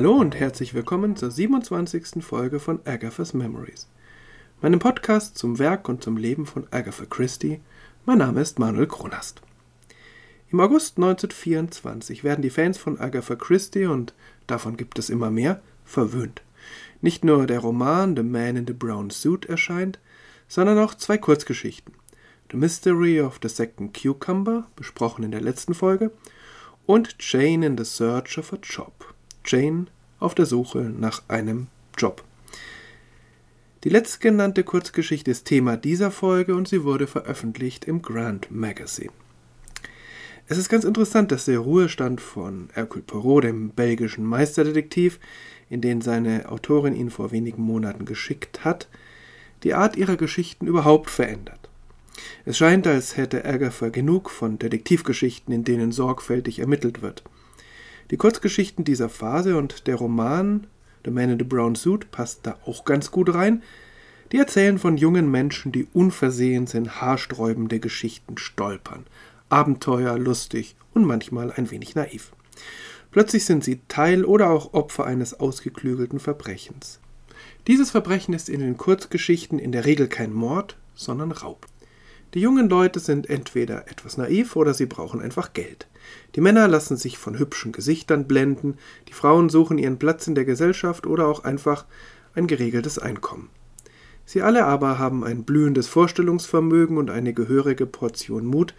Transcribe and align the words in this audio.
Hallo 0.00 0.14
und 0.14 0.34
herzlich 0.34 0.72
willkommen 0.72 1.14
zur 1.14 1.30
27. 1.30 2.24
Folge 2.24 2.58
von 2.58 2.80
Agatha's 2.86 3.34
Memories, 3.34 3.86
meinem 4.62 4.78
Podcast 4.78 5.36
zum 5.36 5.58
Werk 5.58 5.90
und 5.90 6.02
zum 6.02 6.16
Leben 6.16 6.46
von 6.46 6.66
Agatha 6.70 7.04
Christie. 7.04 7.60
Mein 8.06 8.16
Name 8.16 8.40
ist 8.40 8.58
Manuel 8.58 8.86
Kronast. 8.86 9.42
Im 10.50 10.60
August 10.60 10.96
1924 10.96 12.24
werden 12.24 12.40
die 12.40 12.48
Fans 12.48 12.78
von 12.78 12.98
Agatha 12.98 13.36
Christie, 13.36 13.84
und 13.84 14.14
davon 14.46 14.78
gibt 14.78 14.98
es 14.98 15.10
immer 15.10 15.30
mehr, 15.30 15.60
verwöhnt. 15.84 16.40
Nicht 17.02 17.22
nur 17.22 17.46
der 17.46 17.58
Roman 17.58 18.16
The 18.16 18.22
Man 18.22 18.56
in 18.56 18.66
the 18.66 18.72
Brown 18.72 19.10
Suit 19.10 19.44
erscheint, 19.44 19.98
sondern 20.48 20.78
auch 20.78 20.94
zwei 20.94 21.18
Kurzgeschichten. 21.18 21.92
The 22.50 22.56
Mystery 22.56 23.20
of 23.20 23.38
the 23.42 23.50
Second 23.50 23.92
Cucumber, 23.92 24.66
besprochen 24.76 25.24
in 25.24 25.30
der 25.30 25.42
letzten 25.42 25.74
Folge, 25.74 26.10
und 26.86 27.16
Jane 27.20 27.66
in 27.66 27.76
the 27.76 27.84
Search 27.84 28.38
of 28.38 28.54
a 28.54 28.58
Job. 28.62 29.09
Jane 29.44 29.86
auf 30.18 30.34
der 30.34 30.46
Suche 30.46 30.78
nach 30.78 31.22
einem 31.28 31.68
Job. 31.96 32.24
Die 33.84 33.88
letztgenannte 33.88 34.62
Kurzgeschichte 34.62 35.30
ist 35.30 35.46
Thema 35.46 35.76
dieser 35.76 36.10
Folge 36.10 36.54
und 36.54 36.68
sie 36.68 36.84
wurde 36.84 37.06
veröffentlicht 37.06 37.86
im 37.86 38.02
Grand 38.02 38.50
Magazine. 38.50 39.12
Es 40.48 40.58
ist 40.58 40.68
ganz 40.68 40.84
interessant, 40.84 41.32
dass 41.32 41.44
der 41.44 41.60
Ruhestand 41.60 42.20
von 42.20 42.68
Hercule 42.74 43.04
Poirot, 43.04 43.44
dem 43.44 43.70
belgischen 43.70 44.24
Meisterdetektiv, 44.24 45.20
in 45.70 45.80
den 45.80 46.00
seine 46.00 46.50
Autorin 46.50 46.94
ihn 46.94 47.08
vor 47.10 47.30
wenigen 47.30 47.62
Monaten 47.62 48.04
geschickt 48.04 48.64
hat, 48.64 48.88
die 49.62 49.74
Art 49.74 49.96
ihrer 49.96 50.16
Geschichten 50.16 50.66
überhaupt 50.66 51.08
verändert. 51.08 51.70
Es 52.44 52.58
scheint, 52.58 52.86
als 52.86 53.16
hätte 53.16 53.44
Agatha 53.44 53.88
genug 53.88 54.28
von 54.28 54.58
Detektivgeschichten, 54.58 55.54
in 55.54 55.64
denen 55.64 55.92
sorgfältig 55.92 56.58
ermittelt 56.58 57.00
wird. 57.00 57.22
Die 58.10 58.16
Kurzgeschichten 58.16 58.84
dieser 58.84 59.08
Phase 59.08 59.56
und 59.56 59.86
der 59.86 59.94
Roman 59.94 60.66
The 61.04 61.12
Man 61.12 61.30
in 61.30 61.38
the 61.38 61.44
Brown 61.44 61.76
Suit 61.76 62.10
passt 62.10 62.40
da 62.42 62.58
auch 62.66 62.84
ganz 62.84 63.10
gut 63.10 63.32
rein. 63.32 63.62
Die 64.32 64.38
erzählen 64.38 64.78
von 64.78 64.96
jungen 64.96 65.30
Menschen, 65.30 65.72
die 65.72 65.86
unversehens 65.92 66.74
in 66.74 66.90
haarsträubende 67.00 67.78
Geschichten 67.78 68.36
stolpern. 68.36 69.06
Abenteuer, 69.48 70.18
lustig 70.18 70.76
und 70.92 71.04
manchmal 71.04 71.52
ein 71.52 71.70
wenig 71.70 71.94
naiv. 71.94 72.32
Plötzlich 73.12 73.44
sind 73.44 73.64
sie 73.64 73.80
Teil 73.88 74.24
oder 74.24 74.50
auch 74.50 74.72
Opfer 74.72 75.04
eines 75.04 75.38
ausgeklügelten 75.38 76.20
Verbrechens. 76.20 77.00
Dieses 77.66 77.90
Verbrechen 77.90 78.34
ist 78.34 78.48
in 78.48 78.60
den 78.60 78.76
Kurzgeschichten 78.76 79.58
in 79.58 79.72
der 79.72 79.84
Regel 79.84 80.08
kein 80.08 80.32
Mord, 80.32 80.76
sondern 80.94 81.32
Raub. 81.32 81.66
Die 82.34 82.40
jungen 82.40 82.68
Leute 82.68 83.00
sind 83.00 83.28
entweder 83.28 83.88
etwas 83.90 84.16
naiv 84.16 84.54
oder 84.54 84.72
sie 84.72 84.86
brauchen 84.86 85.20
einfach 85.20 85.52
Geld. 85.52 85.88
Die 86.36 86.40
Männer 86.40 86.68
lassen 86.68 86.96
sich 86.96 87.18
von 87.18 87.38
hübschen 87.38 87.72
Gesichtern 87.72 88.28
blenden, 88.28 88.78
die 89.08 89.12
Frauen 89.12 89.48
suchen 89.48 89.78
ihren 89.78 89.98
Platz 89.98 90.28
in 90.28 90.36
der 90.36 90.44
Gesellschaft 90.44 91.06
oder 91.06 91.26
auch 91.26 91.42
einfach 91.42 91.86
ein 92.34 92.46
geregeltes 92.46 92.98
Einkommen. 92.98 93.50
Sie 94.24 94.42
alle 94.42 94.64
aber 94.64 95.00
haben 95.00 95.24
ein 95.24 95.42
blühendes 95.42 95.88
Vorstellungsvermögen 95.88 96.98
und 96.98 97.10
eine 97.10 97.34
gehörige 97.34 97.84
Portion 97.84 98.46
Mut, 98.46 98.74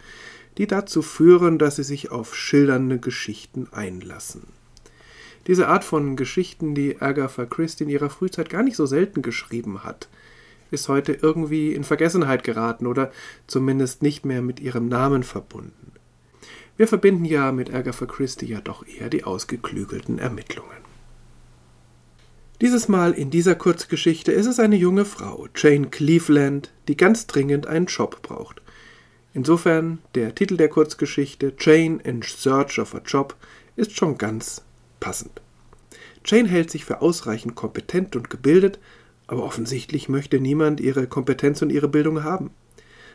die 0.56 0.66
dazu 0.66 1.02
führen, 1.02 1.58
dass 1.58 1.76
sie 1.76 1.82
sich 1.82 2.10
auf 2.10 2.34
schildernde 2.34 2.98
Geschichten 2.98 3.68
einlassen. 3.70 4.44
Diese 5.46 5.68
Art 5.68 5.84
von 5.84 6.16
Geschichten, 6.16 6.74
die 6.74 7.02
Agatha 7.02 7.44
Christie 7.44 7.84
in 7.84 7.90
ihrer 7.90 8.10
Frühzeit 8.10 8.48
gar 8.48 8.62
nicht 8.62 8.76
so 8.76 8.86
selten 8.86 9.20
geschrieben 9.20 9.84
hat, 9.84 10.08
ist 10.72 10.88
heute 10.88 11.12
irgendwie 11.12 11.74
in 11.74 11.84
Vergessenheit 11.84 12.44
geraten 12.44 12.86
oder 12.86 13.12
zumindest 13.46 14.02
nicht 14.02 14.24
mehr 14.24 14.42
mit 14.42 14.60
ihrem 14.60 14.88
Namen 14.88 15.22
verbunden. 15.22 15.92
Wir 16.76 16.88
verbinden 16.88 17.24
ja 17.24 17.52
mit 17.52 17.72
Agatha 17.72 18.06
Christie 18.06 18.46
ja 18.46 18.60
doch 18.60 18.86
eher 18.86 19.10
die 19.10 19.24
ausgeklügelten 19.24 20.18
Ermittlungen. 20.18 20.82
Dieses 22.60 22.88
Mal 22.88 23.12
in 23.12 23.30
dieser 23.30 23.56
Kurzgeschichte 23.56 24.30
ist 24.32 24.46
es 24.46 24.60
eine 24.60 24.76
junge 24.76 25.04
Frau, 25.04 25.48
Jane 25.56 25.88
Cleveland, 25.88 26.72
die 26.88 26.96
ganz 26.96 27.26
dringend 27.26 27.66
einen 27.66 27.86
Job 27.86 28.22
braucht. 28.22 28.62
Insofern 29.34 29.98
der 30.14 30.34
Titel 30.34 30.56
der 30.56 30.68
Kurzgeschichte 30.68 31.54
Jane 31.58 31.98
in 32.04 32.22
Search 32.22 32.78
of 32.78 32.94
a 32.94 33.02
Job 33.04 33.34
ist 33.76 33.96
schon 33.96 34.16
ganz 34.16 34.62
passend. 35.00 35.42
Jane 36.24 36.48
hält 36.48 36.70
sich 36.70 36.84
für 36.84 37.02
ausreichend 37.02 37.54
kompetent 37.54 38.14
und 38.14 38.30
gebildet, 38.30 38.78
aber 39.32 39.44
offensichtlich 39.44 40.10
möchte 40.10 40.40
niemand 40.40 40.78
ihre 40.78 41.06
Kompetenz 41.06 41.62
und 41.62 41.70
ihre 41.70 41.88
Bildung 41.88 42.22
haben. 42.22 42.50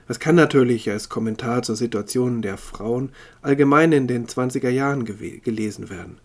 Das 0.08 0.20
kann 0.20 0.34
natürlich 0.34 0.90
als 0.90 1.10
Kommentar 1.10 1.62
zur 1.62 1.76
Situation 1.76 2.42
der 2.42 2.58
Frauen 2.58 3.12
allgemein 3.44 3.92
in 3.92 4.08
den 4.08 4.26
20er 4.26 4.70
Jahren 4.70 5.06
gelesen 5.06 5.92
werden. 5.92 6.18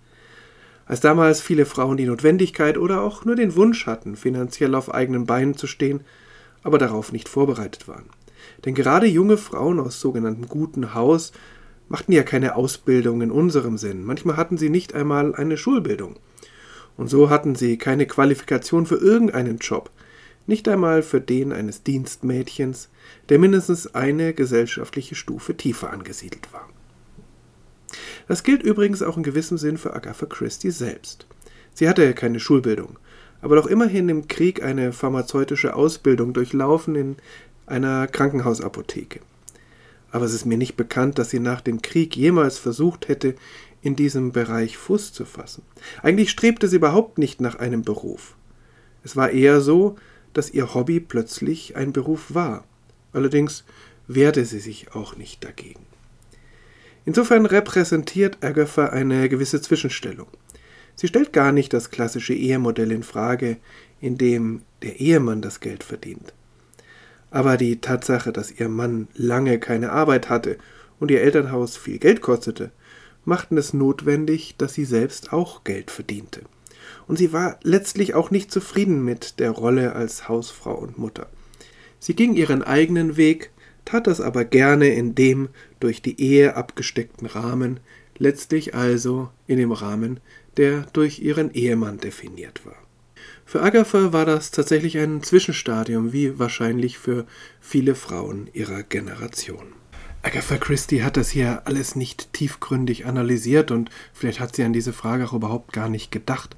Als 0.86 1.00
damals 1.00 1.42
viele 1.42 1.66
Frauen 1.66 1.98
die 1.98 2.06
Notwendigkeit 2.06 2.78
oder 2.78 3.03
auch 3.03 3.26
nur 3.26 3.36
den 3.36 3.54
Wunsch 3.54 3.84
hatten, 3.84 4.16
finanziell 4.16 4.75
auf 4.75 4.94
eigenen 4.94 5.26
Beinen 5.26 5.58
zu 5.58 5.66
stehen, 5.66 6.00
aber 6.62 6.78
darauf 6.78 7.12
nicht 7.12 7.28
vorbereitet 7.28 7.86
waren. 7.86 8.06
Denn 8.64 8.74
gerade 8.74 9.06
junge 9.06 9.36
Frauen 9.36 9.78
aus 9.78 10.00
sogenanntem 10.00 10.48
guten 10.48 10.94
Haus 10.94 11.32
machten 11.91 12.12
ja 12.12 12.22
keine 12.22 12.56
Ausbildung 12.56 13.20
in 13.20 13.30
unserem 13.30 13.76
Sinn. 13.76 14.04
Manchmal 14.04 14.38
hatten 14.38 14.56
sie 14.56 14.70
nicht 14.70 14.94
einmal 14.94 15.34
eine 15.34 15.59
Schulbildung. 15.59 16.16
Und 16.97 17.08
so 17.08 17.30
hatten 17.30 17.54
sie 17.54 17.78
keine 17.78 18.06
Qualifikation 18.06 18.86
für 18.86 18.97
irgendeinen 18.97 19.58
Job, 19.58 19.91
nicht 20.47 20.69
einmal 20.69 21.03
für 21.03 21.20
den 21.20 21.53
eines 21.53 21.82
Dienstmädchens, 21.82 22.88
der 23.28 23.38
mindestens 23.38 23.94
eine 23.94 24.34
gesellschaftliche 24.34 25.14
Stufe 25.14 25.56
tiefer 25.56 25.91
angesiedelt 25.91 26.53
war. 26.53 26.69
Das 28.28 28.42
gilt 28.42 28.62
übrigens 28.62 29.03
auch 29.03 29.16
in 29.16 29.22
gewissem 29.22 29.58
Sinn 29.58 29.78
für 29.78 29.94
Agatha 29.94 30.26
Christie 30.26 30.70
selbst. 30.70 31.26
Sie 31.75 31.88
hatte 31.88 32.12
keine 32.14 32.41
Schulbildung, 32.41 32.98
aber 33.41 33.56
doch 33.56 33.66
immerhin 33.66 34.09
im 34.09 34.28
Krieg 34.28 34.62
eine 34.62 34.92
pharmazeutische 34.92 35.74
Ausbildung 35.74 36.32
durchlaufen 36.32 36.94
in 36.94 37.16
einer 37.66 38.06
Krankenhausapotheke. 38.06 39.20
Aber 40.10 40.26
es 40.26 40.34
ist 40.34 40.44
mir 40.44 40.59
nicht 40.59 40.76
bekannt, 40.76 41.19
dass 41.19 41.30
sie 41.30 41.41
nach 41.41 41.60
dem 41.60 41.80
Krieg 41.80 42.16
jemals 42.16 42.59
versucht 42.59 43.09
hätte, 43.09 43.34
in 43.82 43.97
diesem 43.97 44.32
Bereich 44.32 44.78
Fuß 44.78 45.12
zu 45.12 45.25
fassen. 45.25 45.62
Eigentlich 46.03 46.31
strebte 46.31 46.69
sie 46.69 46.76
überhaupt 46.76 47.19
nicht 47.19 47.41
nach 47.41 47.56
einem 47.56 47.82
Beruf. 47.82 48.37
Es 49.04 49.16
war 49.16 49.31
eher 49.31 49.60
so, 49.60 49.97
dass 50.32 50.50
ihr 50.50 50.75
Hobby 50.75 51.00
plötzlich 51.00 51.76
ein 51.76 51.92
Beruf 51.92 52.34
war. 52.34 52.65
Allerdings 53.12 53.65
wehrte 54.06 54.44
sie 54.44 54.60
sich 54.60 54.94
auch 54.94 55.16
nicht 55.16 55.44
dagegen. 55.44 55.84
Insofern 57.04 57.47
repräsentiert 57.47 58.38
Agatha 58.42 58.87
eine 58.87 59.28
gewisse 59.28 59.60
Zwischenstellung. 59.60 60.28
Sie 60.94 61.09
stellt 61.09 61.32
gar 61.32 61.53
nicht 61.53 61.72
das 61.72 61.91
klassische 61.91 62.34
Ehemodell 62.34 62.92
in 62.92 63.03
Frage, 63.03 63.56
in 64.00 64.19
dem 64.19 64.62
der 64.82 65.00
Ehemann 65.00 65.42
das 65.42 65.60
Geld 65.60 65.82
verdient. 65.82 66.32
Aber 67.31 67.56
die 67.56 67.81
Tatsache, 67.81 68.32
dass 68.32 68.53
ihr 68.53 68.69
Mann 68.69 69.09
lange 69.15 69.59
keine 69.59 69.91
Arbeit 69.91 70.28
hatte 70.28 70.59
und 71.00 71.10
ihr 71.10 71.22
Elternhaus 71.22 71.76
viel 71.76 71.98
Geld 71.98 72.21
kostete, 72.21 72.71
machten 73.25 73.56
es 73.56 73.72
notwendig, 73.72 74.56
dass 74.59 74.74
sie 74.74 74.84
selbst 74.84 75.33
auch 75.33 75.65
Geld 75.65 75.91
verdiente. 75.91 76.42
Und 77.07 77.16
sie 77.16 77.33
war 77.33 77.59
letztlich 77.63 78.15
auch 78.15 78.30
nicht 78.30 78.51
zufrieden 78.51 79.04
mit 79.04 79.39
der 79.41 79.51
Rolle 79.51 79.95
als 79.95 80.28
Hausfrau 80.28 80.74
und 80.74 80.98
Mutter. 80.98 81.28
Sie 81.98 82.15
ging 82.15 82.34
ihren 82.34 82.63
eigenen 82.63 83.16
Weg, 83.16 83.51
tat 83.84 84.07
das 84.07 84.21
aber 84.21 84.45
gerne 84.45 84.89
in 84.89 85.15
dem 85.15 85.48
durch 85.80 86.03
die 86.03 86.21
Ehe 86.21 86.57
abgesteckten 86.57 87.27
Rahmen, 87.27 87.80
letztlich 88.19 88.74
also 88.74 89.30
in 89.47 89.59
dem 89.59 89.72
Rahmen, 89.72 90.21
der 90.57 90.86
durch 90.92 91.21
ihren 91.21 91.53
Ehemann 91.53 91.98
definiert 91.98 92.66
war. 92.66 92.77
Für 93.45 93.63
Agatha 93.63 94.13
war 94.13 94.24
das 94.24 94.51
tatsächlich 94.51 94.98
ein 94.98 95.22
Zwischenstadium, 95.22 96.13
wie 96.13 96.39
wahrscheinlich 96.39 96.98
für 96.98 97.27
viele 97.60 97.95
Frauen 97.95 98.48
ihrer 98.53 98.83
Generation. 98.83 99.82
Agatha 100.24 100.57
Christie 100.57 101.03
hat 101.03 101.16
das 101.16 101.30
hier 101.30 101.63
alles 101.65 101.97
nicht 101.97 102.33
tiefgründig 102.33 103.07
analysiert 103.07 103.72
und 103.72 103.91
vielleicht 104.13 104.39
hat 104.39 104.54
sie 104.54 104.63
an 104.63 104.72
diese 104.72 104.92
Frage 104.92 105.24
auch 105.24 105.33
überhaupt 105.33 105.72
gar 105.72 105.89
nicht 105.89 106.13
gedacht. 106.13 106.57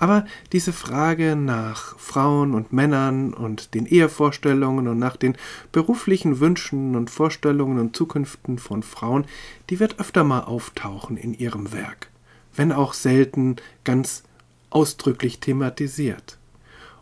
Aber 0.00 0.26
diese 0.52 0.72
Frage 0.72 1.36
nach 1.36 1.96
Frauen 1.96 2.54
und 2.54 2.72
Männern 2.72 3.32
und 3.32 3.74
den 3.74 3.86
Ehevorstellungen 3.86 4.88
und 4.88 4.98
nach 4.98 5.16
den 5.16 5.36
beruflichen 5.70 6.40
Wünschen 6.40 6.96
und 6.96 7.08
Vorstellungen 7.08 7.78
und 7.78 7.94
Zukünften 7.94 8.58
von 8.58 8.82
Frauen, 8.82 9.26
die 9.70 9.78
wird 9.78 10.00
öfter 10.00 10.24
mal 10.24 10.40
auftauchen 10.40 11.16
in 11.16 11.34
ihrem 11.34 11.72
Werk, 11.72 12.08
wenn 12.56 12.72
auch 12.72 12.94
selten 12.94 13.56
ganz 13.84 14.24
ausdrücklich 14.70 15.38
thematisiert. 15.38 16.36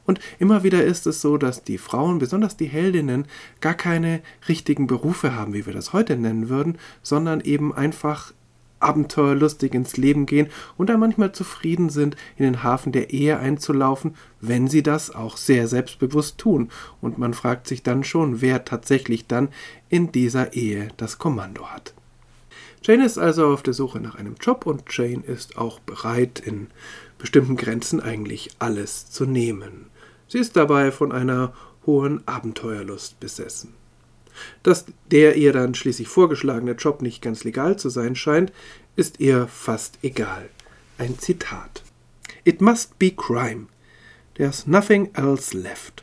Und 0.05 0.21
immer 0.39 0.63
wieder 0.63 0.85
ist 0.85 1.07
es 1.07 1.21
so, 1.21 1.37
dass 1.37 1.63
die 1.63 1.79
Frauen, 1.79 2.19
besonders 2.19 2.57
die 2.57 2.67
Heldinnen, 2.67 3.27
gar 3.61 3.75
keine 3.75 4.21
richtigen 4.49 4.87
Berufe 4.87 5.35
haben, 5.35 5.55
wie 5.55 5.67
wir 5.67 5.73
das 5.73 5.93
heute 5.93 6.17
nennen 6.17 6.49
würden, 6.49 6.79
sondern 7.03 7.41
eben 7.41 7.73
einfach 7.73 8.33
abenteuerlustig 8.83 9.75
ins 9.75 9.97
Leben 9.97 10.27
gehen 10.27 10.49
und 10.77 10.91
dann 10.91 11.01
manchmal 11.01 11.33
zufrieden 11.33 11.89
sind, 11.89 12.17
in 12.37 12.45
den 12.45 12.63
Hafen 12.63 12.93
der 12.93 13.11
Ehe 13.11 13.39
einzulaufen, 13.39 14.17
wenn 14.41 14.69
sie 14.69 14.83
das 14.83 15.15
auch 15.15 15.37
sehr 15.37 15.69
selbstbewusst 15.69 16.39
tun. 16.39 16.69
Und 17.01 17.19
man 17.19 17.33
fragt 17.33 17.69
sich 17.69 17.83
dann 17.83 18.05
schon, 18.05 18.41
wer 18.41 18.65
tatsächlich 18.65 19.27
dann 19.27 19.49
in 19.89 20.13
dieser 20.13 20.55
Ehe 20.55 20.89
das 20.97 21.19
Kommando 21.19 21.69
hat. 21.69 21.95
Jane 22.83 23.07
ist 23.07 23.19
also 23.19 23.47
auf 23.47 23.63
der 23.63 23.75
Suche 23.75 24.01
nach 24.01 24.17
einem 24.17 24.35
Job 24.41 24.67
und 24.67 24.83
Jane 24.91 25.23
ist 25.25 25.57
auch 25.57 25.79
bereit, 25.79 26.43
in 26.45 26.67
bestimmten 27.17 27.57
Grenzen 27.57 28.01
eigentlich 28.01 28.51
alles 28.59 29.09
zu 29.09 29.25
nehmen. 29.25 29.92
Sie 30.33 30.39
ist 30.39 30.57
dabei 30.57 30.91
von 30.93 31.13
einer 31.13 31.53
hohen 31.85 32.27
Abenteuerlust 32.27 33.21
besessen. 33.21 33.75
Dass 34.63 34.87
der 35.11 35.37
ihr 35.37 35.53
dann 35.53 35.75
schließlich 35.75 36.09
vorgeschlagene 36.09 36.73
Job 36.73 37.03
nicht 37.03 37.21
ganz 37.21 37.45
legal 37.45 37.79
zu 37.79 37.91
sein 37.91 38.17
scheint, 38.17 38.51
ist 38.97 39.21
ihr 39.21 39.47
fast 39.47 39.99
egal. 40.01 40.49
Ein 40.97 41.19
Zitat. 41.19 41.83
It 42.45 42.63
must 42.63 42.99
be 42.99 43.11
crime. 43.11 43.67
There's 44.37 44.67
nothing 44.67 45.11
else 45.13 45.55
left. 45.55 46.03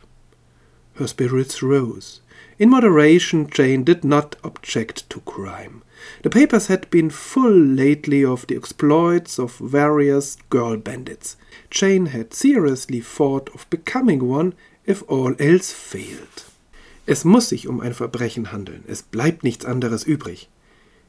Her 0.94 1.08
spirits 1.08 1.60
rose. 1.60 2.20
In 2.60 2.68
moderation, 2.68 3.48
Jane 3.48 3.84
did 3.84 4.04
not 4.04 4.36
object 4.44 5.08
to 5.08 5.20
crime. 5.20 5.80
The 6.22 6.28
papers 6.28 6.66
had 6.66 6.90
been 6.90 7.08
full 7.08 7.50
lately 7.50 8.22
of 8.22 8.46
the 8.48 8.54
exploits 8.54 9.38
of 9.38 9.56
various 9.56 10.36
girl 10.50 10.76
bandits. 10.76 11.38
Jane 11.70 12.06
had 12.06 12.34
seriously 12.34 13.00
thought 13.00 13.48
of 13.54 13.68
becoming 13.70 14.28
one 14.28 14.52
if 14.84 15.02
all 15.08 15.34
else 15.38 15.72
failed. 15.72 16.44
Es 17.06 17.24
muss 17.24 17.48
sich 17.48 17.66
um 17.66 17.80
ein 17.80 17.94
Verbrechen 17.94 18.52
handeln, 18.52 18.84
es 18.86 19.00
bleibt 19.00 19.42
nichts 19.42 19.64
anderes 19.64 20.04
übrig. 20.04 20.50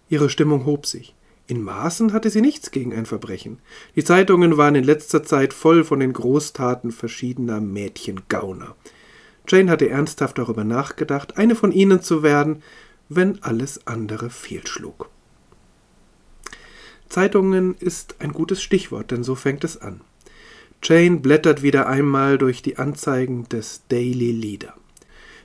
Ihre 0.08 0.30
Stimmung 0.30 0.66
hob 0.66 0.86
sich. 0.86 1.14
In 1.48 1.64
Maßen 1.64 2.14
hatte 2.14 2.30
sie 2.30 2.40
nichts 2.40 2.72
gegen 2.72 2.94
ein 2.94 3.06
Verbrechen. 3.06 3.60
Die 3.98 4.06
Zeitungen 4.06 4.56
waren 4.56 4.76
in 4.76 4.86
letzter 4.86 5.22
Zeit 5.24 5.54
voll 5.54 5.84
von 5.84 6.00
den 6.00 6.14
Großtaten 6.14 6.94
verschiedener 6.94 7.60
Mädchengauner. 7.60 8.78
Jane 9.52 9.70
hatte 9.70 9.90
ernsthaft 9.90 10.38
darüber 10.38 10.64
nachgedacht, 10.64 11.38
eine 11.38 11.56
von 11.56 11.74
ihnen 11.74 12.02
zu 12.02 12.24
werden, 12.24 12.64
wenn 13.10 13.44
alles 13.44 13.86
andere 13.86 14.30
fehlschlug. 14.30 15.10
Zeitungen 17.10 17.76
ist 17.76 18.16
ein 18.20 18.32
gutes 18.32 18.64
Stichwort, 18.64 19.12
denn 19.12 19.26
so 19.26 19.36
fängt 19.36 19.66
es 19.66 19.82
an. 19.82 20.00
Jane 20.82 21.18
blättert 21.18 21.62
wieder 21.62 21.88
einmal 21.88 22.38
durch 22.38 22.62
die 22.62 22.78
Anzeigen 22.78 23.50
des 23.50 23.82
Daily 23.90 24.32
Leader. 24.32 24.74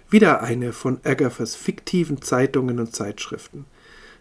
Wieder 0.08 0.40
eine 0.40 0.72
von 0.72 1.00
Agathas 1.02 1.56
fiktiven 1.56 2.22
Zeitungen 2.22 2.78
und 2.78 2.94
Zeitschriften. 2.94 3.64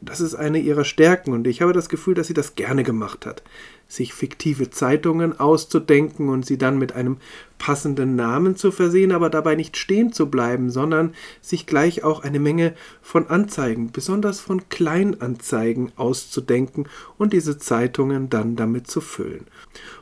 Das 0.02 0.22
ist 0.22 0.36
eine 0.36 0.60
ihrer 0.60 0.86
Stärken 0.86 1.34
und 1.34 1.48
ich 1.48 1.62
habe 1.62 1.74
das 1.74 1.90
Gefühl, 1.90 2.14
dass 2.14 2.28
sie 2.28 2.34
das 2.34 2.56
gerne 2.56 2.84
gemacht 2.84 3.26
hat 3.26 3.44
sich 3.88 4.14
fiktive 4.14 4.70
Zeitungen 4.70 5.40
auszudenken 5.40 6.30
und 6.30 6.46
sie 6.46 6.58
dann 6.58 6.78
mit 6.78 6.94
einem 6.94 7.18
passenden 7.58 8.16
Namen 8.16 8.56
zu 8.56 8.72
versehen, 8.72 9.12
aber 9.12 9.30
dabei 9.30 9.56
nicht 9.56 9.78
stehen 9.78 10.12
zu 10.12 10.30
bleiben, 10.30 10.70
sondern 10.70 11.14
sich 11.42 11.66
gleich 11.66 12.04
auch 12.04 12.24
eine 12.24 12.40
Menge 12.40 12.74
von 13.02 13.28
Anzeigen, 13.28 13.92
besonders 13.92 14.40
von 14.40 14.70
Kleinanzeigen 14.70 15.92
auszudenken 15.96 16.88
und 17.18 17.34
diese 17.34 17.58
Zeitungen 17.58 18.30
dann 18.30 18.56
damit 18.56 18.88
zu 18.88 19.02
füllen. 19.02 19.46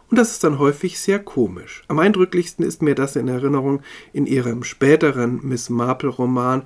Und 0.09 0.17
das 0.17 0.31
ist 0.31 0.43
dann 0.43 0.59
häufig 0.59 0.99
sehr 0.99 1.19
komisch. 1.19 1.83
Am 1.87 1.99
eindrücklichsten 1.99 2.65
ist 2.65 2.81
mir 2.81 2.95
das 2.95 3.15
in 3.15 3.27
Erinnerung 3.27 3.81
in 4.13 4.25
ihrem 4.25 4.63
späteren 4.63 5.39
Miss 5.43 5.69
Marple 5.69 6.09
Roman 6.09 6.63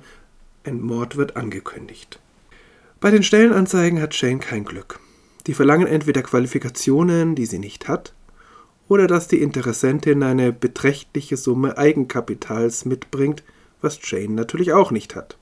Ein 0.64 0.80
Mord 0.80 1.16
wird 1.16 1.36
angekündigt. 1.36 2.20
Bei 3.00 3.12
den 3.12 3.22
Stellenanzeigen 3.22 4.02
hat 4.02 4.20
Jane 4.20 4.40
kein 4.40 4.64
Glück. 4.64 4.98
Die 5.46 5.54
verlangen 5.54 5.86
entweder 5.86 6.20
Qualifikationen, 6.22 7.36
die 7.36 7.46
sie 7.46 7.60
nicht 7.60 7.86
hat, 7.86 8.12
oder 8.88 9.06
dass 9.06 9.28
die 9.28 9.40
Interessentin 9.40 10.24
eine 10.24 10.52
beträchtliche 10.52 11.36
Summe 11.36 11.78
Eigenkapitals 11.78 12.86
mitbringt, 12.86 13.44
was 13.80 14.00
Jane 14.02 14.32
natürlich 14.32 14.72
auch 14.72 14.90
nicht 14.90 15.14
hat. 15.14 15.38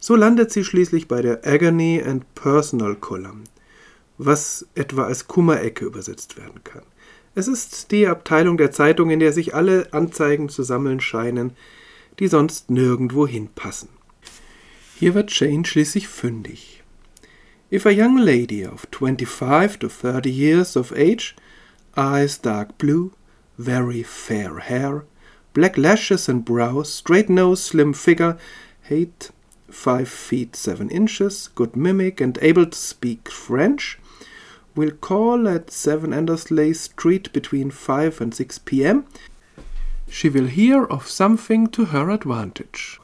So 0.00 0.16
landet 0.16 0.50
sie 0.50 0.64
schließlich 0.64 1.06
bei 1.06 1.22
der 1.22 1.46
Agony 1.46 2.02
and 2.04 2.34
Personal 2.34 2.96
Column, 2.96 3.44
was 4.16 4.66
etwa 4.74 5.04
als 5.04 5.28
Kummerecke 5.28 5.84
übersetzt 5.84 6.36
werden 6.36 6.64
kann. 6.64 6.82
Es 7.36 7.46
ist 7.46 7.92
die 7.92 8.08
Abteilung 8.08 8.56
der 8.56 8.72
Zeitung, 8.72 9.10
in 9.10 9.20
der 9.20 9.32
sich 9.32 9.54
alle 9.54 9.92
Anzeigen 9.92 10.48
zu 10.48 10.64
sammeln 10.64 11.00
scheinen, 11.00 11.52
die 12.18 12.26
sonst 12.26 12.70
nirgendwo 12.70 13.24
hinpassen. 13.24 13.88
Hier 14.96 15.14
wird 15.14 15.30
Jane 15.38 15.64
schließlich 15.64 16.08
fündig. 16.08 16.77
If 17.70 17.84
a 17.84 17.92
young 17.92 18.16
lady 18.16 18.62
of 18.62 18.90
25 18.92 19.78
to 19.80 19.90
30 19.90 20.30
years 20.30 20.74
of 20.74 20.90
age, 20.96 21.36
eyes 21.98 22.38
dark 22.38 22.78
blue, 22.78 23.12
very 23.58 24.02
fair 24.02 24.60
hair, 24.60 25.04
black 25.52 25.76
lashes 25.76 26.30
and 26.30 26.46
brows, 26.46 26.90
straight 26.90 27.28
nose, 27.28 27.62
slim 27.62 27.92
figure, 27.92 28.38
height 28.88 29.30
5 29.70 30.08
feet 30.08 30.56
7 30.56 30.88
inches, 30.88 31.48
good 31.54 31.76
mimic, 31.76 32.22
and 32.22 32.38
able 32.40 32.64
to 32.64 32.78
speak 32.78 33.28
French, 33.28 33.98
will 34.74 34.92
call 34.92 35.46
at 35.46 35.70
7 35.70 36.14
Andersley 36.14 36.72
Street 36.74 37.30
between 37.34 37.70
5 37.70 38.22
and 38.22 38.34
6 38.34 38.58
p.m. 38.60 39.04
She 40.08 40.30
will 40.30 40.46
hear 40.46 40.84
of 40.84 41.06
something 41.06 41.66
to 41.66 41.86
her 41.86 42.08
advantage. 42.08 42.98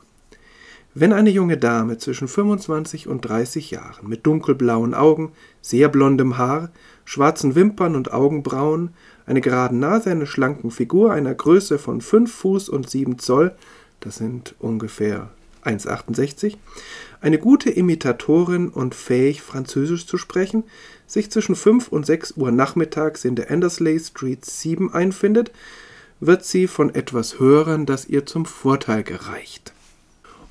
Wenn 0.97 1.13
eine 1.13 1.31
junge 1.31 1.57
Dame 1.59 1.99
zwischen 1.99 2.29
25 2.29 3.09
und 3.09 3.23
30 3.23 3.73
Jahren 3.73 4.09
mit 4.09 4.25
dunkelblauen 4.25 4.95
Augen, 4.95 5.33
sehr 5.61 5.89
blondem 5.89 6.39
Haar, 6.39 6.71
schwarzen 7.05 7.57
Wimpern 7.57 7.97
und 7.97 8.13
Augenbrauen, 8.13 8.91
einer 9.27 9.41
geraden 9.41 9.81
Nase, 9.81 10.13
einer 10.13 10.27
schlanken 10.27 10.71
Figur, 10.71 11.13
einer 11.13 11.35
Größe 11.35 11.81
von 11.81 12.01
5 12.01 12.33
Fuß 12.33 12.69
und 12.69 12.89
7 12.89 13.19
Zoll, 13.19 13.57
das 13.99 14.17
sind 14.17 14.55
ungefähr 14.61 15.31
1,68, 15.65 16.59
eine 17.21 17.39
gute 17.39 17.71
Imitatorin 17.71 18.69
und 18.69 18.95
fähig, 18.95 19.43
Französisch 19.43 20.07
zu 20.07 20.17
sprechen, 20.17 20.63
sich 21.09 21.29
zwischen 21.29 21.57
5 21.57 21.89
und 21.89 22.07
6 22.07 22.37
Uhr 22.37 22.53
nachmittags 22.53 23.25
in 23.25 23.35
der 23.35 23.51
Andersley 23.51 23.99
Street 23.99 24.45
7 24.45 24.95
einfindet, 24.95 25.51
wird 26.21 26.45
sie 26.45 26.69
von 26.69 26.95
etwas 26.95 27.41
hören, 27.41 27.85
das 27.85 28.07
ihr 28.07 28.27
zum 28.27 28.47
Vorteil 28.47 29.03
gereicht. 29.03 29.73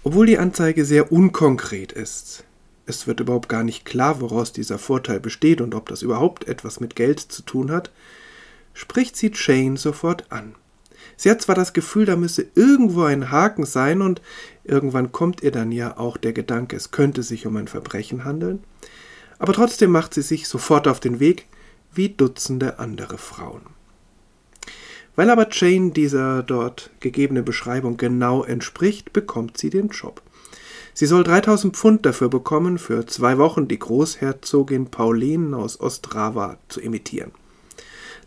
Obwohl 0.05 0.25
die 0.25 0.37
Anzeige 0.37 0.83
sehr 0.83 1.13
unkonkret 1.13 1.93
ist, 1.93 2.43
es 2.85 3.07
wird 3.07 3.21
überhaupt 3.21 3.47
gar 3.47 3.63
nicht 3.63 3.85
klar, 3.85 4.19
woraus 4.19 4.51
dieser 4.51 4.77
Vorteil 4.77 5.21
besteht 5.21 5.61
und 5.61 5.73
ob 5.73 5.87
das 5.87 6.01
überhaupt 6.01 6.45
etwas 6.47 6.81
mit 6.81 6.97
Geld 6.97 7.21
zu 7.21 7.41
tun 7.41 7.71
hat, 7.71 7.89
spricht 8.73 9.15
sie 9.15 9.31
Jane 9.33 9.77
sofort 9.77 10.29
an. 10.29 10.55
Sie 11.15 11.29
hat 11.29 11.41
zwar 11.41 11.55
das 11.55 11.71
Gefühl, 11.71 12.05
da 12.05 12.17
müsse 12.17 12.45
irgendwo 12.53 13.03
ein 13.03 13.31
Haken 13.31 13.65
sein 13.65 14.01
und 14.01 14.21
irgendwann 14.65 15.13
kommt 15.13 15.41
ihr 15.41 15.51
dann 15.51 15.71
ja 15.71 15.97
auch 15.97 16.17
der 16.17 16.33
Gedanke, 16.33 16.75
es 16.75 16.91
könnte 16.91 17.23
sich 17.23 17.45
um 17.45 17.55
ein 17.55 17.69
Verbrechen 17.69 18.25
handeln, 18.25 18.61
aber 19.39 19.53
trotzdem 19.53 19.91
macht 19.91 20.13
sie 20.13 20.21
sich 20.21 20.49
sofort 20.49 20.87
auf 20.87 20.99
den 20.99 21.21
Weg, 21.21 21.45
wie 21.93 22.09
Dutzende 22.09 22.79
andere 22.79 23.17
Frauen. 23.17 23.61
Weil 25.15 25.29
aber 25.29 25.47
Jane 25.51 25.91
dieser 25.91 26.43
dort 26.43 26.89
gegebenen 26.99 27.45
Beschreibung 27.45 27.97
genau 27.97 28.43
entspricht, 28.43 29.13
bekommt 29.13 29.57
sie 29.57 29.69
den 29.69 29.89
Job. 29.89 30.21
Sie 30.95 31.05
soll 31.05 31.23
3000 31.23 31.75
Pfund 31.75 32.05
dafür 32.05 32.29
bekommen, 32.29 32.77
für 32.77 33.05
zwei 33.05 33.37
Wochen 33.37 33.67
die 33.67 33.79
Großherzogin 33.79 34.87
Pauline 34.87 35.57
aus 35.57 35.79
Ostrava 35.79 36.57
zu 36.67 36.81
imitieren. 36.81 37.31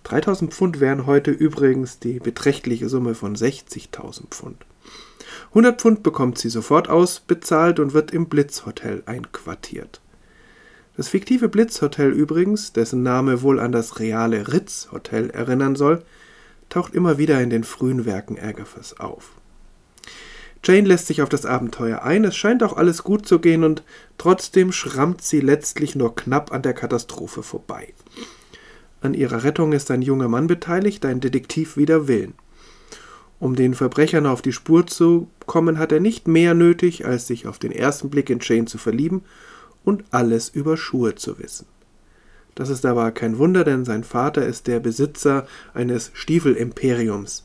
3000 0.05 0.53
Pfund 0.53 0.81
wären 0.81 1.07
heute 1.07 1.31
übrigens 1.31 1.99
die 1.99 2.21
beträchtliche 2.21 2.89
Summe 2.89 3.15
von 3.15 3.35
60.000 3.35 4.29
Pfund. 4.31 4.65
100 5.49 5.81
Pfund 5.81 6.03
bekommt 6.03 6.39
sie 6.39 6.51
sofort 6.51 6.89
ausbezahlt 6.89 7.81
und 7.81 7.95
wird 7.95 8.13
im 8.13 8.27
Blitzhotel 8.27 9.03
einquartiert. 9.07 10.01
Das 10.97 11.09
fiktive 11.09 11.49
Blitzhotel 11.49 12.11
übrigens, 12.11 12.73
dessen 12.73 13.03
Name 13.03 13.43
wohl 13.43 13.61
an 13.61 13.73
das 13.73 13.99
reale 13.99 14.53
Ritz 14.53 14.89
Hotel 14.93 15.31
erinnern 15.31 15.77
soll, 15.77 16.03
taucht 16.69 16.95
immer 16.95 17.19
wieder 17.19 17.41
in 17.41 17.51
den 17.51 17.65
frühen 17.65 18.05
Werken 18.05 18.39
Agathas 18.39 18.99
auf. 18.99 19.33
Jane 20.65 20.89
lässt 20.89 21.07
sich 21.07 21.23
auf 21.23 21.29
das 21.29 21.47
Abenteuer 21.47 22.03
ein, 22.03 22.25
es 22.25 22.37
scheint 22.37 22.63
auch 22.63 22.77
alles 22.77 23.05
gut 23.05 23.27
zu 23.27 23.39
gehen 23.39 23.63
und 23.63 23.85
trotzdem 24.19 24.73
schrammt 24.73 25.23
sie 25.23 25.41
letztlich 25.41 25.95
nur 25.95 26.17
knapp 26.17 26.53
an 26.53 26.63
der 26.63 26.75
Katastrophe 26.75 27.43
vorbei. 27.45 27.93
An 29.01 29.15
ihrer 29.15 29.45
Rettung 29.45 29.73
ist 29.73 29.91
ein 29.91 30.03
junger 30.03 30.29
Mann 30.29 30.49
beteiligt, 30.49 31.05
ein 31.05 31.21
Detektiv 31.21 31.77
wider 31.77 32.09
Willen. 32.09 32.35
Um 33.39 33.55
den 33.55 33.75
Verbrechern 33.75 34.27
auf 34.27 34.43
die 34.43 34.53
Spur 34.53 34.87
zu 34.87 35.29
kommen, 35.45 35.79
hat 35.79 35.93
er 35.93 36.01
nicht 36.01 36.27
mehr 36.27 36.55
nötig, 36.55 37.05
als 37.07 37.27
sich 37.27 37.47
auf 37.47 37.59
den 37.59 37.71
ersten 37.71 38.11
Blick 38.11 38.31
in 38.31 38.39
Jane 38.41 38.65
zu 38.65 38.79
verlieben 38.79 39.23
und 39.85 40.05
alles 40.11 40.49
über 40.49 40.77
Schuhe 40.77 41.15
zu 41.15 41.39
wissen. 41.39 41.67
Das 42.57 42.71
ist 42.71 42.87
aber 42.87 43.13
kein 43.13 43.39
Wunder, 43.39 43.65
denn 43.65 43.85
sein 43.85 44.03
Vater 44.03 44.45
ist 44.45 44.67
der 44.67 44.81
Besitzer 44.81 45.47
eines 45.75 46.11
Stiefelimperiums. 46.15 47.45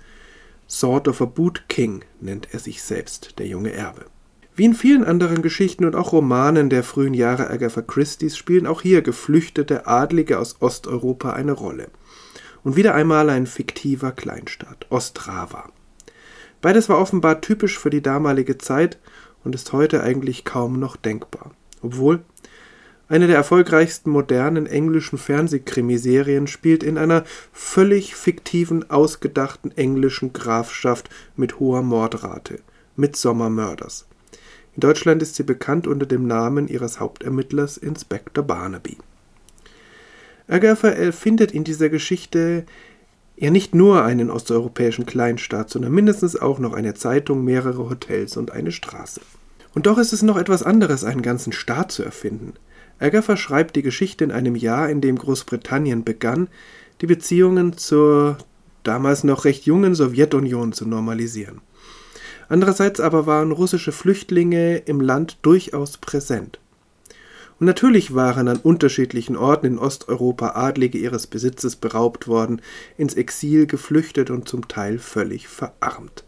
Sword 0.70 1.10
of 1.10 1.22
a 1.22 1.26
Boot 1.26 1.66
King 1.68 2.06
nennt 2.22 2.54
er 2.54 2.60
sich 2.60 2.82
selbst, 2.82 3.38
der 3.38 3.46
junge 3.46 3.74
Erbe. 3.74 4.06
Wie 4.56 4.64
in 4.64 4.74
vielen 4.74 5.04
anderen 5.04 5.42
Geschichten 5.42 5.84
und 5.84 5.98
auch 5.98 6.14
Romanen 6.14 6.70
der 6.70 6.84
frühen 6.84 7.14
Jahre 7.14 7.50
Agatha 7.50 7.82
Christie's 7.82 8.38
spielen 8.38 8.66
auch 8.66 8.82
hier 8.82 9.02
geflüchtete 9.02 9.86
Adlige 9.86 10.40
aus 10.40 10.62
Osteuropa 10.62 11.34
eine 11.34 11.52
Rolle. 11.52 11.90
Und 12.64 12.78
wieder 12.78 12.96
einmal 12.96 13.30
ein 13.30 13.48
fiktiver 13.48 14.14
Kleinstaat, 14.14 14.86
Ostrava. 14.90 15.70
Beides 16.62 16.88
war 16.88 17.00
offenbar 17.00 17.42
typisch 17.42 17.78
für 17.78 17.90
die 17.90 18.02
damalige 18.02 18.58
Zeit 18.58 18.98
und 19.44 19.56
ist 19.56 19.74
heute 19.74 20.04
eigentlich 20.04 20.46
kaum 20.46 20.80
noch 20.80 20.96
denkbar. 20.96 21.52
Obwohl 21.82 22.24
Eine 23.12 23.28
der 23.28 23.36
erfolgreichsten 23.36 24.10
modernen 24.10 24.68
englischen 24.68 25.18
Fernsehkrimiserien 25.18 26.48
spielt 26.48 26.82
in 26.82 26.98
einer 26.98 27.26
völlig 27.52 28.16
fiktiven, 28.16 28.90
ausgedachten 28.90 29.76
englischen 29.76 30.32
Grafschaft 30.32 31.10
mit 31.36 31.60
hoher 31.60 31.82
Mordrate. 31.82 32.62
Midsommar 32.96 33.50
Murders. 33.50 34.08
In 34.76 34.80
Deutschland 34.80 35.22
ist 35.22 35.36
sie 35.36 35.44
bekannt 35.44 35.88
unter 35.88 36.06
dem 36.06 36.26
Namen 36.26 36.70
ihres 36.70 37.02
Hauptermittlers 37.02 37.76
Inspector 37.76 38.46
Barnaby. 38.46 38.96
Agatha 40.48 40.88
erfindet 40.88 41.52
in 41.52 41.66
dieser 41.66 41.90
Geschichte 41.90 42.64
ja 43.36 43.52
nicht 43.52 43.76
nur 43.76 44.06
einen 44.06 44.30
osteuropäischen 44.30 45.06
Kleinstaat, 45.06 45.70
sondern 45.70 45.92
mindestens 45.92 46.38
auch 46.38 46.60
noch 46.60 46.72
eine 46.72 46.94
Zeitung, 46.94 47.44
mehrere 47.44 47.90
Hotels 47.90 48.38
und 48.38 48.52
eine 48.52 48.72
Straße. 48.72 49.20
Und 49.74 49.86
doch 49.86 49.98
ist 49.98 50.14
es 50.14 50.22
noch 50.22 50.38
etwas 50.38 50.64
anderes, 50.64 51.04
einen 51.04 51.22
ganzen 51.22 51.52
Staat 51.52 51.92
zu 51.92 52.04
erfinden. 52.04 52.54
Agatha 53.02 53.36
schreibt 53.36 53.76
die 53.76 53.82
Geschichte 53.82 54.24
in 54.24 54.32
einem 54.32 54.56
Jahr, 54.56 54.90
in 54.90 55.02
dem 55.02 55.18
Großbritannien 55.18 56.04
begann, 56.04 56.50
die 57.02 57.08
Beziehungen 57.08 57.76
zur 57.76 58.38
damals 58.84 59.24
noch 59.24 59.46
recht 59.46 59.66
jungen 59.66 59.96
Sowjetunion 59.96 60.72
zu 60.72 60.88
normalisieren. 60.88 61.62
Andererseits 62.48 63.00
aber 63.00 63.26
waren 63.26 63.52
russische 63.52 63.92
Flüchtlinge 63.92 64.78
im 64.78 65.02
Land 65.02 65.40
durchaus 65.42 65.98
präsent. 65.98 66.60
Und 67.60 67.66
natürlich 67.66 68.14
waren 68.14 68.48
an 68.48 68.58
unterschiedlichen 68.58 69.36
Orten 69.36 69.66
in 69.66 69.78
Osteuropa 69.80 70.50
Adlige 70.50 70.98
ihres 70.98 71.28
Besitzes 71.28 71.76
beraubt 71.76 72.28
worden, 72.28 72.62
ins 72.98 73.16
Exil 73.16 73.66
geflüchtet 73.66 74.30
und 74.30 74.48
zum 74.48 74.68
Teil 74.68 75.00
völlig 75.00 75.48
verarmt. 75.48 76.24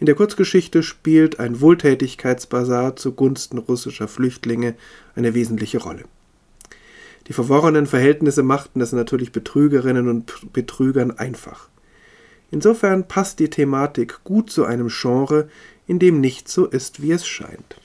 In 0.00 0.06
der 0.06 0.14
Kurzgeschichte 0.14 0.82
spielt 0.82 1.40
ein 1.40 1.60
Wohltätigkeitsbasar 1.60 2.96
zugunsten 2.96 3.58
russischer 3.58 4.08
Flüchtlinge 4.08 4.74
eine 5.14 5.34
wesentliche 5.34 5.76
Rolle. 5.76 6.04
Die 7.26 7.34
verworrenen 7.34 7.84
Verhältnisse 7.84 8.42
machten 8.42 8.80
es 8.80 8.92
natürlich 8.92 9.30
Betrügerinnen 9.30 10.08
und 10.08 10.54
Betrügern 10.54 11.10
einfach. 11.10 11.68
Insofern 12.50 13.08
passt 13.08 13.40
die 13.40 13.50
Thematik 13.50 14.24
gut 14.24 14.50
zu 14.50 14.64
einem 14.64 14.88
Genre, 14.88 15.50
in 15.86 15.98
dem 15.98 16.18
nicht 16.18 16.48
so 16.48 16.64
ist, 16.64 17.02
wie 17.02 17.12
es 17.12 17.26
scheint. 17.26 17.76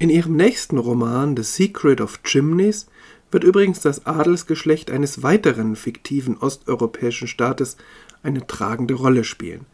In 0.00 0.10
ihrem 0.10 0.34
nächsten 0.34 0.78
Roman 0.78 1.36
The 1.36 1.44
Secret 1.44 2.00
of 2.00 2.24
Chimneys 2.24 2.88
wird 3.30 3.44
übrigens 3.44 3.78
das 3.78 4.04
Adelsgeschlecht 4.04 4.90
eines 4.90 5.22
weiteren 5.22 5.76
fiktiven 5.76 6.38
osteuropäischen 6.38 7.28
Staates 7.28 7.76
eine 8.24 8.44
tragende 8.48 8.94
Rolle 8.94 9.22
spielen. 9.22 9.64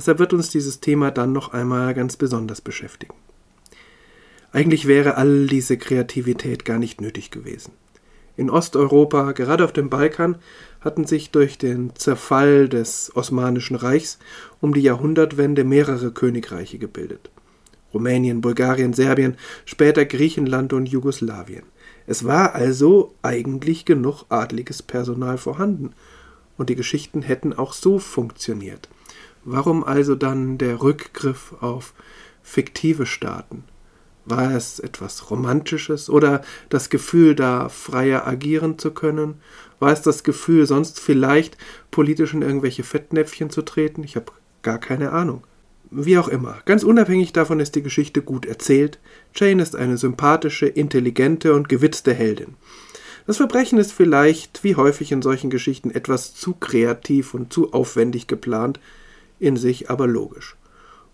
Deshalb 0.00 0.18
wird 0.18 0.32
uns 0.32 0.48
dieses 0.48 0.80
Thema 0.80 1.10
dann 1.10 1.34
noch 1.34 1.52
einmal 1.52 1.92
ganz 1.92 2.16
besonders 2.16 2.62
beschäftigen. 2.62 3.12
Eigentlich 4.50 4.86
wäre 4.86 5.18
all 5.18 5.46
diese 5.46 5.76
Kreativität 5.76 6.64
gar 6.64 6.78
nicht 6.78 7.02
nötig 7.02 7.30
gewesen. 7.30 7.72
In 8.34 8.48
Osteuropa, 8.48 9.32
gerade 9.32 9.62
auf 9.62 9.74
dem 9.74 9.90
Balkan, 9.90 10.36
hatten 10.80 11.04
sich 11.04 11.32
durch 11.32 11.58
den 11.58 11.94
Zerfall 11.96 12.70
des 12.70 13.14
Osmanischen 13.14 13.76
Reichs 13.76 14.18
um 14.62 14.72
die 14.72 14.80
Jahrhundertwende 14.80 15.64
mehrere 15.64 16.12
Königreiche 16.12 16.78
gebildet. 16.78 17.30
Rumänien, 17.92 18.40
Bulgarien, 18.40 18.94
Serbien, 18.94 19.36
später 19.66 20.06
Griechenland 20.06 20.72
und 20.72 20.86
Jugoslawien. 20.86 21.64
Es 22.06 22.24
war 22.24 22.54
also 22.54 23.12
eigentlich 23.20 23.84
genug 23.84 24.24
adliges 24.30 24.80
Personal 24.80 25.36
vorhanden, 25.36 25.90
und 26.56 26.70
die 26.70 26.74
Geschichten 26.74 27.20
hätten 27.20 27.52
auch 27.52 27.74
so 27.74 27.98
funktioniert. 27.98 28.88
Warum 29.44 29.84
also 29.84 30.14
dann 30.14 30.58
der 30.58 30.82
Rückgriff 30.82 31.54
auf 31.60 31.94
fiktive 32.42 33.06
Staaten? 33.06 33.64
War 34.26 34.54
es 34.54 34.78
etwas 34.78 35.30
Romantisches 35.30 36.10
oder 36.10 36.42
das 36.68 36.90
Gefühl, 36.90 37.34
da 37.34 37.68
freier 37.68 38.26
agieren 38.26 38.78
zu 38.78 38.92
können? 38.92 39.40
War 39.78 39.92
es 39.92 40.02
das 40.02 40.24
Gefühl, 40.24 40.66
sonst 40.66 41.00
vielleicht 41.00 41.56
politisch 41.90 42.34
in 42.34 42.42
irgendwelche 42.42 42.84
Fettnäpfchen 42.84 43.50
zu 43.50 43.62
treten? 43.62 44.04
Ich 44.04 44.16
habe 44.16 44.32
gar 44.62 44.78
keine 44.78 45.12
Ahnung. 45.12 45.44
Wie 45.90 46.18
auch 46.18 46.28
immer, 46.28 46.58
ganz 46.66 46.84
unabhängig 46.84 47.32
davon 47.32 47.58
ist 47.58 47.74
die 47.74 47.82
Geschichte 47.82 48.22
gut 48.22 48.46
erzählt. 48.46 49.00
Jane 49.34 49.62
ist 49.62 49.74
eine 49.74 49.96
sympathische, 49.96 50.66
intelligente 50.66 51.54
und 51.54 51.68
gewitzte 51.68 52.14
Heldin. 52.14 52.54
Das 53.26 53.38
Verbrechen 53.38 53.78
ist 53.78 53.92
vielleicht, 53.92 54.62
wie 54.62 54.76
häufig 54.76 55.10
in 55.10 55.22
solchen 55.22 55.50
Geschichten, 55.50 55.90
etwas 55.90 56.34
zu 56.34 56.54
kreativ 56.54 57.34
und 57.34 57.52
zu 57.52 57.72
aufwendig 57.72 58.28
geplant, 58.28 58.78
in 59.40 59.56
sich 59.56 59.90
aber 59.90 60.06
logisch. 60.06 60.56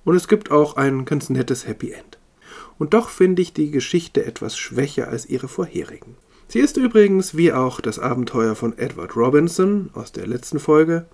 Und 0.05 0.15
es 0.17 0.29
gibt 0.29 0.51
auch 0.51 0.77
ein 0.77 1.05
ganz 1.05 1.31
nettes 1.31 1.67
Happy 1.67 1.93
End. 1.93 2.19
Und 2.79 2.93
doch 2.93 3.09
finde 3.09 3.43
ich 3.43 3.53
die 3.53 3.71
Geschichte 3.71 4.25
etwas 4.25 4.57
schwächer 4.59 5.09
als 5.09 5.27
ihre 5.27 5.49
vorherigen. 5.49 6.17
Sie 6.49 6.61
ist 6.61 6.77
übrigens, 6.77 7.37
wie 7.37 7.53
auch 7.53 7.81
das 7.81 7.99
Abenteuer 7.99 8.55
von 8.55 8.77
Edward 8.79 9.17
Robinson 9.17 9.91
aus 9.95 10.13
der 10.13 10.27
letzten 10.27 10.61
Folge, 10.61 11.07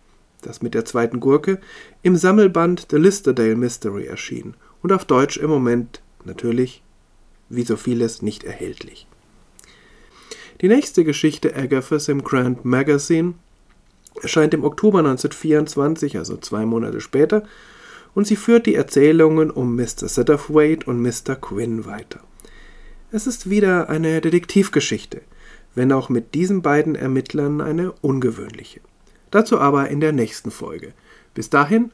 das 0.42 0.60
mit 0.60 0.74
der 0.74 0.84
zweiten 0.84 1.20
Gurke, 1.20 1.58
im 2.02 2.16
Sammelband 2.16 2.88
The 2.90 2.96
Listerdale 2.96 3.56
Mystery 3.56 4.06
erschienen 4.06 4.54
und 4.82 4.92
auf 4.92 5.04
Deutsch 5.04 5.36
im 5.36 5.48
Moment 5.48 6.02
natürlich, 6.24 6.82
wie 7.48 7.62
so 7.62 7.76
vieles, 7.76 8.20
nicht 8.20 8.44
erhältlich. 8.44 9.06
Die 10.60 10.68
nächste 10.68 11.04
Geschichte 11.04 11.56
Agathas 11.56 12.08
im 12.08 12.22
Grand 12.22 12.64
Magazine 12.64 13.34
erscheint 14.20 14.54
im 14.54 14.64
Oktober 14.64 14.98
1924, 14.98 16.18
also 16.18 16.36
zwei 16.36 16.66
Monate 16.66 17.00
später, 17.00 17.44
und 18.14 18.26
sie 18.26 18.36
führt 18.36 18.66
die 18.66 18.74
Erzählungen 18.74 19.50
um 19.50 19.74
Mr. 19.74 20.08
Satterthwaite 20.08 20.86
und 20.86 21.00
Mr. 21.00 21.36
Quinn 21.36 21.86
weiter. 21.86 22.20
Es 23.10 23.26
ist 23.26 23.48
wieder 23.48 23.88
eine 23.88 24.20
Detektivgeschichte, 24.20 25.22
wenn 25.74 25.92
auch 25.92 26.08
mit 26.08 26.34
diesen 26.34 26.62
beiden 26.62 26.94
Ermittlern 26.94 27.60
eine 27.60 27.92
ungewöhnliche. 27.92 28.80
Dazu 29.30 29.58
aber 29.58 29.88
in 29.88 30.00
der 30.00 30.12
nächsten 30.12 30.50
Folge. 30.50 30.92
Bis 31.34 31.48
dahin, 31.48 31.90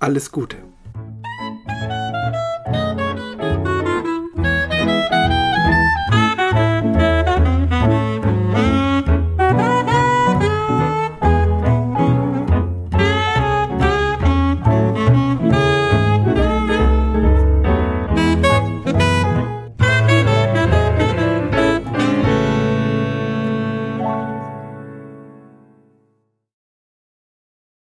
alles 0.00 0.32
Gute. 0.32 0.56